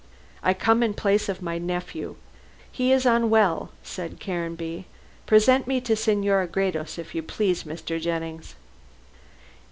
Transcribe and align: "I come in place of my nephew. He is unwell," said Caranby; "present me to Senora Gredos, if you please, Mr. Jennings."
"I 0.41 0.55
come 0.55 0.81
in 0.81 0.95
place 0.95 1.29
of 1.29 1.43
my 1.43 1.59
nephew. 1.59 2.15
He 2.71 2.91
is 2.91 3.05
unwell," 3.05 3.69
said 3.83 4.19
Caranby; 4.19 4.85
"present 5.27 5.67
me 5.67 5.79
to 5.81 5.95
Senora 5.95 6.47
Gredos, 6.47 6.97
if 6.97 7.13
you 7.13 7.21
please, 7.21 7.65
Mr. 7.65 8.01
Jennings." 8.01 8.55